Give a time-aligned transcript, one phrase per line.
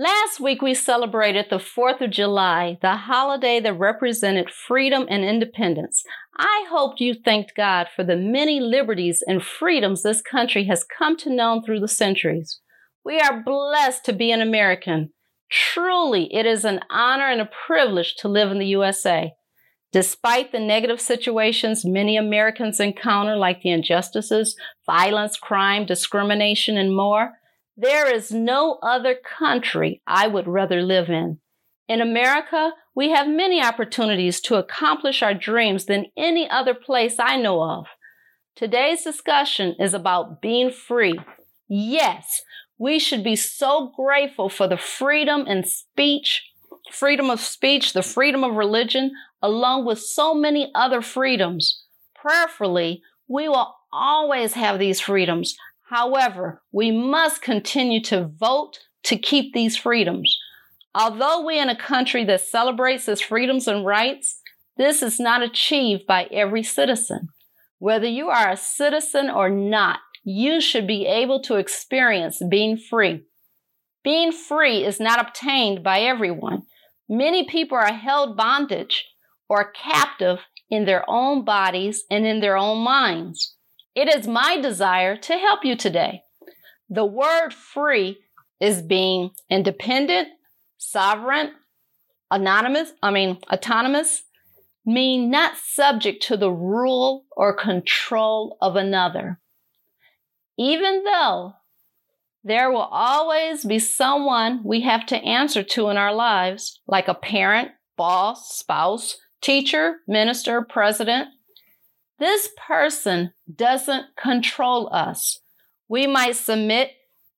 [0.00, 6.04] Last week we celebrated the 4th of July, the holiday that represented freedom and independence.
[6.36, 11.16] I hope you thanked God for the many liberties and freedoms this country has come
[11.16, 12.60] to know through the centuries.
[13.04, 15.14] We are blessed to be an American.
[15.50, 19.32] Truly, it is an honor and a privilege to live in the USA.
[19.90, 24.54] Despite the negative situations many Americans encounter, like the injustices,
[24.86, 27.37] violence, crime, discrimination, and more,
[27.80, 31.38] there is no other country I would rather live in.
[31.88, 37.36] In America, we have many opportunities to accomplish our dreams than any other place I
[37.36, 37.86] know of.
[38.56, 41.14] Today's discussion is about being free.
[41.68, 42.42] Yes,
[42.78, 46.50] we should be so grateful for the freedom and speech,
[46.90, 51.84] freedom of speech, the freedom of religion, along with so many other freedoms.
[52.16, 55.56] Prayerfully, we will always have these freedoms,
[55.90, 60.38] However, we must continue to vote to keep these freedoms.
[60.94, 64.40] Although we're in a country that celebrates its freedoms and rights,
[64.76, 67.28] this is not achieved by every citizen.
[67.78, 73.22] Whether you are a citizen or not, you should be able to experience being free.
[74.04, 76.62] Being free is not obtained by everyone.
[77.08, 79.06] Many people are held bondage
[79.48, 83.56] or captive in their own bodies and in their own minds.
[83.98, 86.22] It is my desire to help you today.
[86.88, 88.20] The word free
[88.60, 90.28] is being independent,
[90.76, 91.50] sovereign,
[92.30, 94.22] anonymous, I mean, autonomous,
[94.86, 99.40] mean not subject to the rule or control of another.
[100.56, 101.54] Even though
[102.44, 107.14] there will always be someone we have to answer to in our lives, like a
[107.14, 111.30] parent, boss, spouse, teacher, minister, president,
[112.18, 115.40] this person doesn't control us.
[115.88, 116.90] We might submit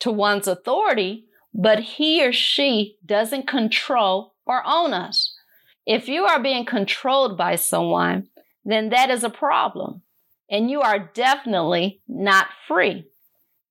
[0.00, 5.34] to one's authority, but he or she doesn't control or own us.
[5.84, 8.28] If you are being controlled by someone,
[8.64, 10.02] then that is a problem,
[10.50, 13.06] and you are definitely not free.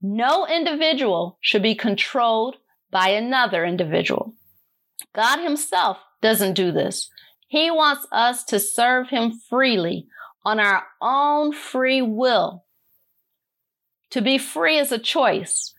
[0.01, 2.57] No individual should be controlled
[2.91, 4.33] by another individual.
[5.15, 7.09] God Himself doesn't do this.
[7.47, 10.07] He wants us to serve Him freely
[10.47, 12.63] on our own free will.
[14.11, 15.73] To be free is a choice.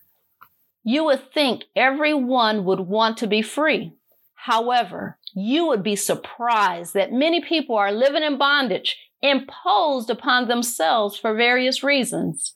[0.84, 3.94] You would think everyone would want to be free.
[4.34, 11.16] However, you would be surprised that many people are living in bondage imposed upon themselves
[11.16, 12.52] for various reasons.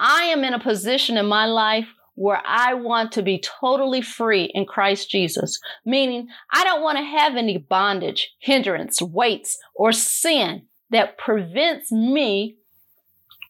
[0.00, 4.44] I am in a position in my life where I want to be totally free
[4.54, 10.68] in Christ Jesus, meaning I don't want to have any bondage, hindrance, weights, or sin
[10.94, 12.56] that prevents me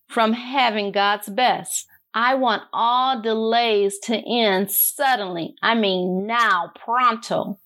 [0.08, 1.86] from having God's best.
[2.14, 5.54] I want all delays to end suddenly.
[5.62, 7.58] I mean, now, pronto.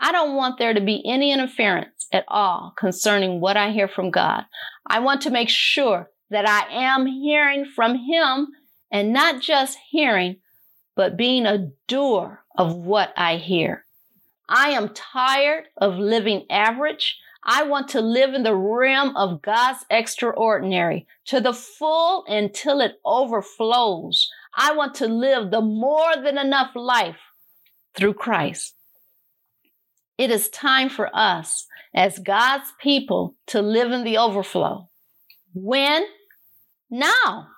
[0.00, 4.10] I don't want there to be any interference at all concerning what I hear from
[4.10, 4.44] God.
[4.86, 8.48] I want to make sure that I am hearing from Him
[8.90, 10.36] and not just hearing,
[10.96, 13.84] but being a doer of what I hear.
[14.48, 17.18] I am tired of living average.
[17.48, 22.94] I want to live in the realm of God's extraordinary to the full until it
[23.04, 24.28] overflows.
[24.56, 27.20] I want to live the more than enough life
[27.94, 28.74] through Christ.
[30.18, 34.88] It is time for us as God's people to live in the overflow.
[35.54, 36.04] When?
[36.90, 37.48] Now.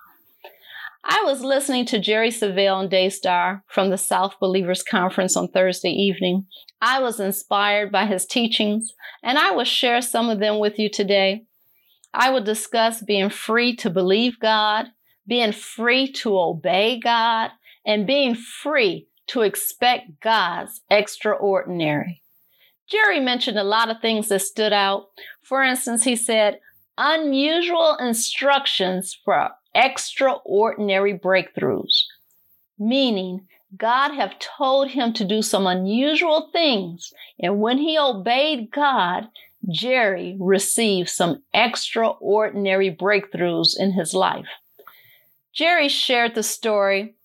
[1.03, 5.91] I was listening to Jerry Savelle and Daystar from the South Believers Conference on Thursday
[5.91, 6.45] evening.
[6.81, 8.93] I was inspired by his teachings,
[9.23, 11.45] and I will share some of them with you today.
[12.13, 14.87] I will discuss being free to believe God,
[15.25, 17.51] being free to obey God,
[17.85, 22.21] and being free to expect God's extraordinary.
[22.89, 25.05] Jerry mentioned a lot of things that stood out.
[25.43, 26.59] For instance, he said,
[26.97, 32.03] unusual instructions for extraordinary breakthroughs,
[32.77, 37.13] meaning God have told him to do some unusual things.
[37.39, 39.27] And when he obeyed God,
[39.69, 44.47] Jerry received some extraordinary breakthroughs in his life.
[45.53, 47.15] Jerry shared the story,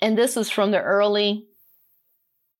[0.00, 1.46] and this was from the early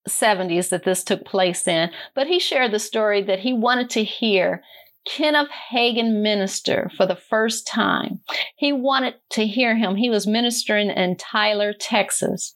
[0.07, 4.03] 70s that this took place in, but he shared the story that he wanted to
[4.03, 4.63] hear
[5.05, 8.21] Kenneth Hagin minister for the first time.
[8.55, 9.95] He wanted to hear him.
[9.95, 12.55] He was ministering in Tyler, Texas.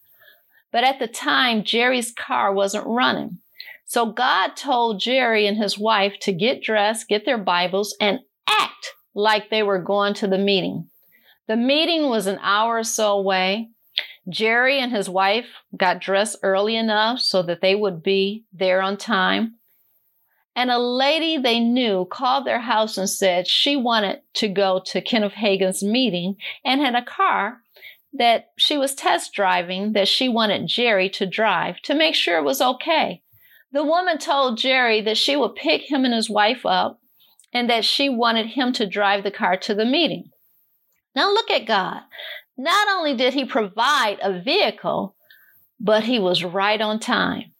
[0.71, 3.39] But at the time, Jerry's car wasn't running.
[3.85, 8.93] So God told Jerry and his wife to get dressed, get their Bibles, and act
[9.15, 10.89] like they were going to the meeting.
[11.47, 13.69] The meeting was an hour or so away.
[14.29, 15.45] Jerry and his wife
[15.75, 19.55] got dressed early enough so that they would be there on time.
[20.57, 25.01] And a lady they knew called their house and said she wanted to go to
[25.01, 27.61] Kenneth Hagin's meeting and had a car
[28.11, 32.43] that she was test driving that she wanted Jerry to drive to make sure it
[32.43, 33.21] was okay.
[33.71, 36.99] The woman told Jerry that she would pick him and his wife up
[37.53, 40.31] and that she wanted him to drive the car to the meeting.
[41.15, 42.01] Now look at God.
[42.57, 45.15] Not only did he provide a vehicle,
[45.79, 47.53] but he was right on time.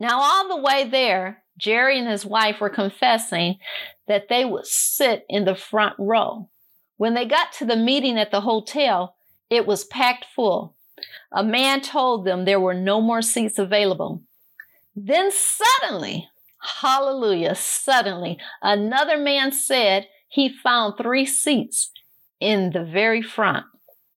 [0.00, 3.58] Now, all the way there, Jerry and his wife were confessing
[4.08, 6.48] that they would sit in the front row.
[6.96, 9.16] When they got to the meeting at the hotel,
[9.50, 10.76] it was packed full.
[11.32, 14.22] A man told them there were no more seats available.
[14.94, 16.28] Then suddenly,
[16.80, 21.90] hallelujah, suddenly, another man said he found three seats
[22.40, 23.66] in the very front.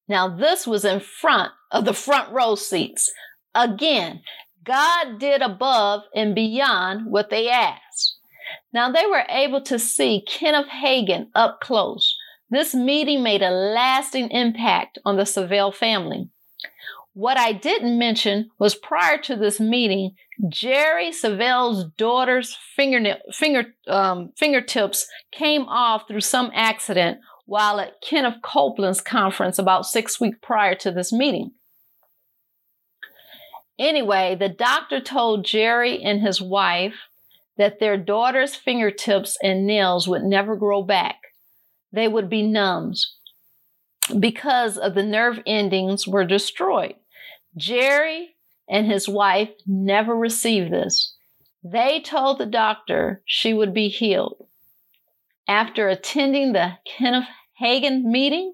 [0.08, 3.12] Now, this was in front of the front row seats.
[3.54, 4.22] Again,
[4.66, 8.18] God did above and beyond what they asked.
[8.74, 12.16] Now, they were able to see Kenneth Hagin up close.
[12.50, 16.30] This meeting made a lasting impact on the Savelle family.
[17.14, 20.16] What I didn't mention was prior to this meeting,
[20.50, 28.42] Jerry Savelle's daughter's fingernail, finger, um, fingertips came off through some accident while at Kenneth
[28.44, 31.52] Copeland's conference about six weeks prior to this meeting.
[33.78, 36.96] Anyway, the doctor told Jerry and his wife
[37.58, 41.18] that their daughter's fingertips and nails would never grow back.
[41.92, 43.16] They would be numbs
[44.20, 46.96] because of the nerve endings were destroyed.
[47.58, 48.36] Jerry
[48.70, 51.16] and his wife never received this.
[51.64, 54.48] They told the doctor she would be healed.
[55.48, 57.28] After attending the Kenneth
[57.62, 58.54] Hagin meeting,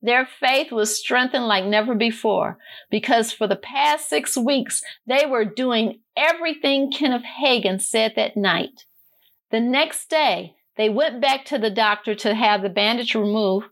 [0.00, 2.58] their faith was strengthened like never before
[2.90, 8.84] because for the past six weeks, they were doing everything Kenneth Hagin said that night.
[9.50, 13.66] The next day, they went back to the doctor to have the bandage removed,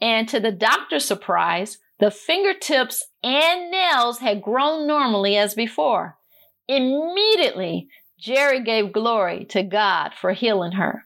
[0.00, 6.16] and to the doctor's surprise, the fingertips and nails had grown normally as before.
[6.68, 7.88] Immediately,
[8.20, 11.04] Jerry gave glory to God for healing her.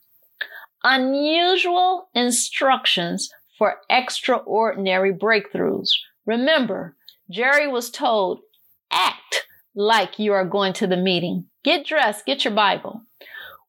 [0.85, 3.31] Unusual instructions
[3.63, 5.91] for extraordinary breakthroughs.
[6.27, 6.97] Remember,
[7.31, 8.41] Jerry was told,
[8.91, 11.45] act like you are going to the meeting.
[11.63, 13.03] Get dressed, get your Bible.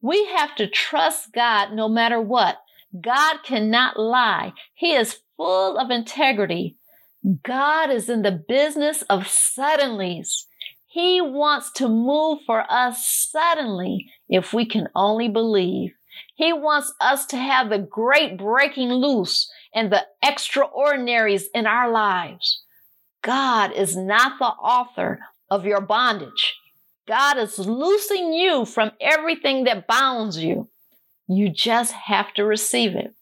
[0.01, 2.57] We have to trust God no matter what.
[2.99, 4.53] God cannot lie.
[4.73, 6.75] He is full of integrity.
[7.43, 10.45] God is in the business of suddenlies.
[10.87, 15.91] He wants to move for us suddenly if we can only believe.
[16.33, 22.63] He wants us to have the great breaking loose and the extraordinaries in our lives.
[23.23, 25.19] God is not the author
[25.49, 26.55] of your bondage.
[27.07, 30.69] God is loosing you from everything that bounds you.
[31.27, 33.13] You just have to receive it.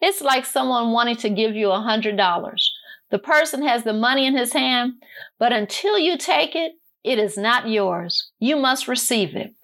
[0.00, 2.72] It's like someone wanting to give you a hundred dollars.
[3.10, 4.94] The person has the money in his hand,
[5.38, 6.72] but until you take it,
[7.04, 8.30] it is not yours.
[8.40, 9.54] You must receive it.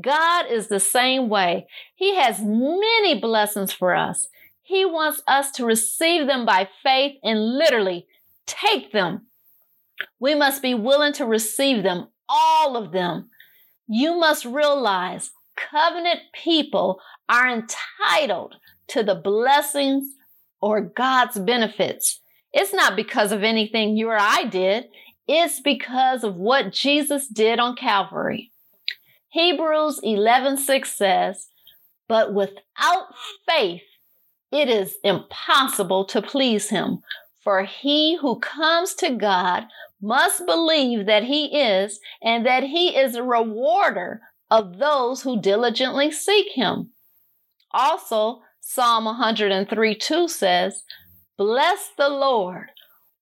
[0.00, 1.66] God is the same way.
[1.96, 4.28] He has many blessings for us.
[4.70, 8.06] He wants us to receive them by faith and literally
[8.46, 9.26] take them.
[10.20, 13.30] We must be willing to receive them, all of them.
[13.88, 18.54] You must realize covenant people are entitled
[18.86, 20.14] to the blessings
[20.60, 22.20] or God's benefits.
[22.52, 24.84] It's not because of anything you or I did.
[25.26, 28.52] It's because of what Jesus did on Calvary.
[29.30, 31.48] Hebrews 11:6 says,
[32.06, 33.12] "But without
[33.48, 33.82] faith
[34.52, 37.02] it is impossible to please him,
[37.42, 39.64] for he who comes to God
[40.00, 46.10] must believe that he is and that he is a rewarder of those who diligently
[46.10, 46.90] seek him."
[47.72, 50.84] Also, Psalm 103 2 says,
[51.36, 52.70] Bless the Lord,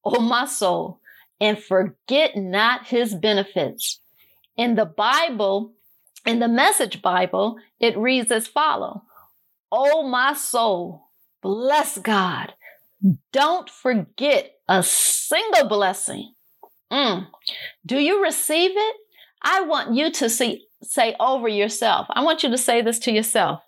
[0.04, 1.00] O my soul,
[1.40, 4.00] and forget not his benefits.
[4.56, 5.72] In the Bible,
[6.26, 9.04] in the Message Bible, it reads as follow:
[9.70, 11.07] O my soul,
[11.48, 12.52] bless God.
[13.32, 16.34] Don't forget a single blessing.
[16.92, 17.26] Mm.
[17.86, 18.96] Do you receive it?
[19.42, 22.06] I want you to see, say over yourself.
[22.10, 23.60] I want you to say this to yourself.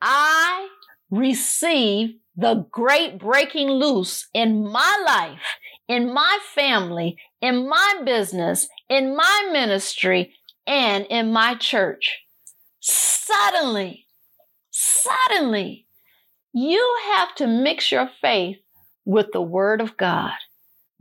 [0.00, 0.68] I
[1.10, 5.42] receive the great breaking loose in my life,
[5.88, 10.32] in my family, in my business, in my ministry,
[10.66, 12.22] and in my church.
[12.80, 14.06] Suddenly,
[14.70, 15.85] suddenly,
[16.58, 18.56] you have to mix your faith
[19.04, 20.32] with the Word of God.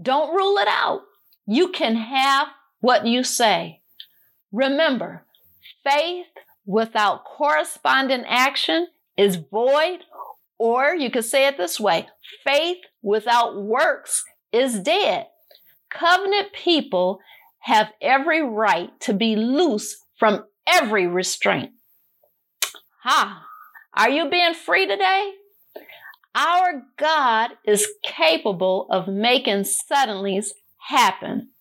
[0.02, 1.04] Don't rule it out.
[1.48, 2.50] You can have
[2.82, 3.80] what you say.
[4.52, 5.24] Remember,
[5.82, 6.26] faith
[6.66, 10.00] without corresponding action is void,
[10.58, 12.10] or you could say it this way
[12.44, 15.28] faith without works is dead.
[15.90, 17.20] Covenant people
[17.60, 21.72] have every right to be loose from every restraint.
[23.04, 23.42] Ha!
[23.94, 25.32] Are you being free today?
[26.36, 30.48] Our God is capable of making suddenlies
[30.89, 31.51] happen.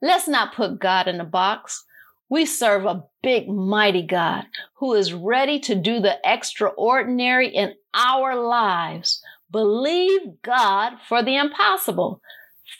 [0.00, 1.84] Let's not put God in a box.
[2.30, 4.44] We serve a big, mighty God
[4.76, 9.20] who is ready to do the extraordinary in our lives.
[9.50, 12.22] Believe God for the impossible.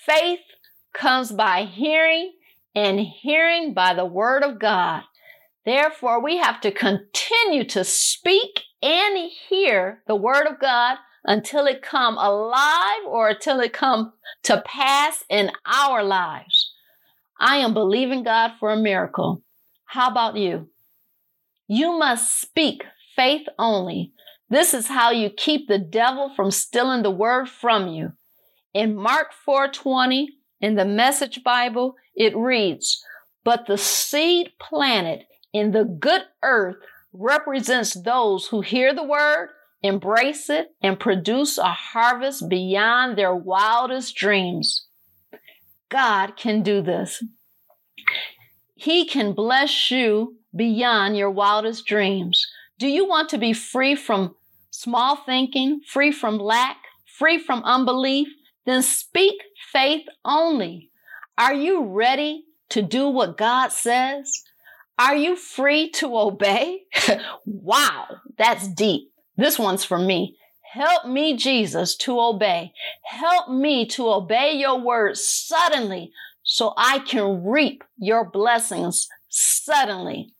[0.07, 0.41] Faith
[0.93, 2.35] comes by hearing,
[2.75, 5.03] and hearing by the word of God.
[5.65, 11.83] Therefore, we have to continue to speak and hear the word of God until it
[11.83, 14.13] come alive or until it come
[14.45, 16.73] to pass in our lives.
[17.41, 19.43] I am believing God for a miracle.
[19.85, 20.69] How about you?
[21.67, 24.13] You must speak faith only.
[24.49, 28.13] This is how you keep the devil from stealing the word from you.
[28.73, 30.29] In Mark 4:20
[30.61, 33.05] in the Message Bible, it reads,
[33.45, 36.77] "But the seed planted in the good earth
[37.13, 39.51] represents those who hear the word,
[39.83, 44.87] embrace it, and produce a harvest beyond their wildest dreams.
[45.89, 47.23] God can do this.
[48.75, 52.47] He can bless you beyond your wildest dreams.
[52.79, 54.35] Do you want to be free from
[54.71, 56.77] small thinking, free from lack,
[57.19, 58.29] free from unbelief?
[58.67, 59.35] Then speak
[59.73, 60.91] faith only.
[61.37, 64.45] Are you ready to do what God says?
[64.99, 66.83] Are you free to obey?
[67.47, 69.13] wow, that's deep.
[69.37, 70.37] This one's for me.
[70.73, 72.73] Help me, Jesus, to obey.
[73.05, 76.11] Help me to obey your words suddenly
[76.43, 80.35] so I can reap your blessings suddenly.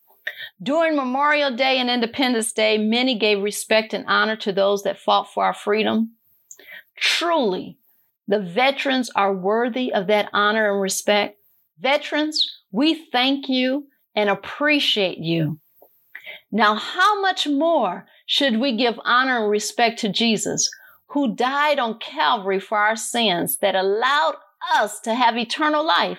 [0.63, 5.33] During Memorial Day and Independence Day, many gave respect and honor to those that fought
[5.33, 6.13] for our freedom.
[6.97, 7.79] Truly,
[8.27, 11.39] the veterans are worthy of that honor and respect.
[11.81, 13.87] Veterans, we thank you
[14.19, 15.61] and appreciate you.
[16.51, 20.69] Now, how much more should we give honor and respect to Jesus,
[21.11, 24.35] who died on Calvary for our sins that allowed
[24.75, 26.19] us to have eternal life?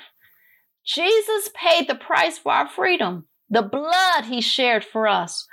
[0.86, 3.26] Jesus paid the price for our freedom.
[3.50, 5.46] The blood he shared for us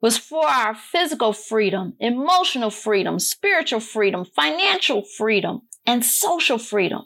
[0.00, 7.02] was for our physical freedom, emotional freedom, spiritual freedom, financial freedom, and social freedom.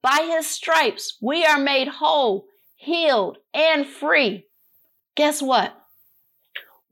[0.00, 2.46] By his stripes, we are made whole
[2.86, 4.46] healed, and free.
[5.16, 5.74] Guess what?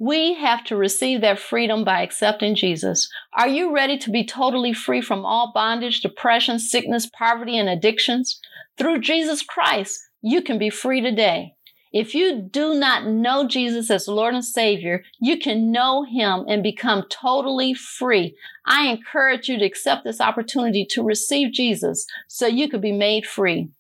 [0.01, 3.09] We have to receive that freedom by accepting Jesus.
[3.33, 8.41] Are you ready to be totally free from all bondage, depression, sickness, poverty, and addictions?
[8.77, 11.55] Through Jesus Christ, you can be free today.
[11.93, 16.61] If you do not know Jesus as Lord and Savior, you can know Him and
[16.61, 18.37] become totally free.
[18.67, 23.27] I encourage you to accept this opportunity to receive Jesus so you could be made
[23.27, 23.71] free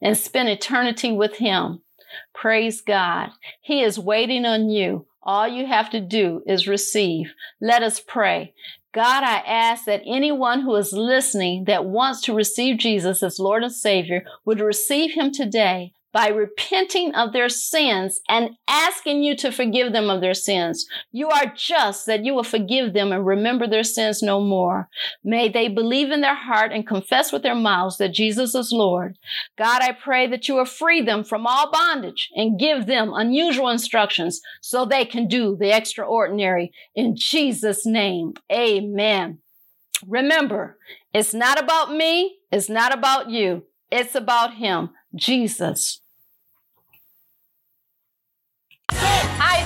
[0.00, 1.82] and spend eternity with Him.
[2.34, 3.30] Praise God.
[3.60, 5.06] He is waiting on you.
[5.22, 7.32] All you have to do is receive.
[7.60, 8.54] Let us pray.
[8.94, 13.62] God, I ask that anyone who is listening that wants to receive Jesus as Lord
[13.62, 19.52] and Savior would receive Him today by repenting of their sins and asking you to
[19.52, 20.86] forgive them of their sins.
[21.12, 24.88] You are just that you will forgive them and remember their sins no more.
[25.22, 29.18] May they believe in their heart and confess with their mouths that Jesus is Lord.
[29.58, 33.68] God, I pray that you will free them from all bondage and give them unusual
[33.68, 36.72] instructions so they can do the extraordinary.
[36.94, 39.40] In Jesus' name, amen.
[40.06, 40.78] Remember,
[41.12, 42.38] it's not about me.
[42.50, 43.64] It's not about you.
[43.92, 46.00] It's about him, Jesus.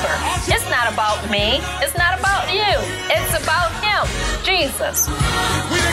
[0.00, 1.60] remember, it's not about me.
[1.80, 2.72] It's not about you.
[3.10, 4.06] It's about Him,
[4.44, 5.08] Jesus.
[5.08, 5.84] We've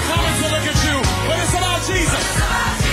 [0.42, 2.87] to look at you, but it's about Jesus.